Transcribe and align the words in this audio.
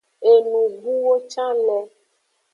Enubuwo 0.31 1.13
can 1.31 1.55
le. 1.67 1.79